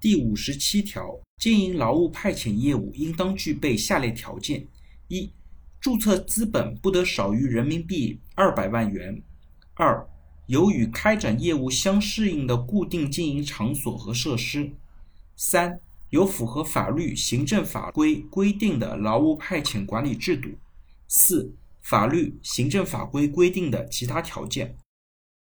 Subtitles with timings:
[0.00, 4.64] 第五十七条，经营劳务派遣业务应当具备下列条件：
[5.08, 5.28] 一、
[5.80, 9.20] 注册资本不得少于人民币二百万元；
[9.74, 10.08] 二、
[10.46, 14.70] 有与开展业务相适应的固定经营场所和设施；
[15.34, 15.80] 三、
[16.10, 20.50] 有符合法律、行政法规规定的劳务派遣管理制度；
[21.08, 24.76] 四、法律、行政法规规定的其他条件。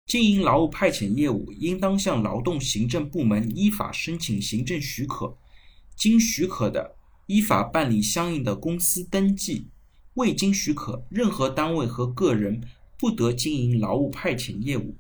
[0.07, 5.37] 经营劳务派遣业务，应当向劳动行政部门依法申请行政许可，
[5.97, 9.69] 经许可的，依法办理相应的公司登记；
[10.15, 12.63] 未经许可，任何单位和个人
[12.99, 14.97] 不得经营劳务派遣业务。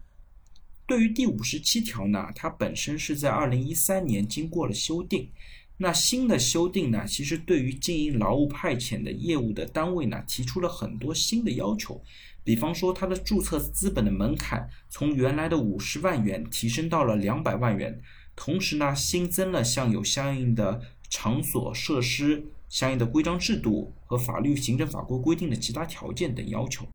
[0.86, 5.30] 对于第五十七条呢，它本身是在二零一三年经过了修订。
[5.76, 12.00] 那新的修订呢，其实对于经营劳务派遣的业务的单位呢，提出了很多新的要求。
[12.44, 18.00] 比方说，它的注册资本的门槛从原来的五十万元提升到了两百万元，
[18.36, 26.86] 同时呢，新增了像有相应的场所设施、相应的规章制度和法律、行政法规规定的其他条件等要求。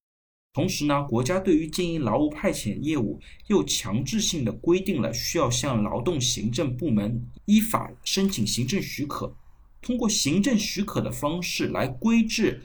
[0.52, 9.36] 同时呢，国家对于经营劳务派遣业务又强制性的规定了，需要向劳动行政部门依法申请行政许可，
[9.81, 12.64] 通过行政许可的方式来规制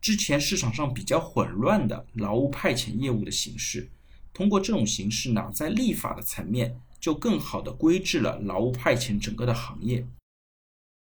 [0.00, 3.90] 之前市场上比较混乱的劳务派遣业务的形式。
[4.34, 10.06] 通过这种形式呢，在立法的层面就更好的规制了劳务派遣整个的行业。